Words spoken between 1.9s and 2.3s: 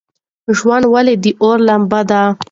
ده؟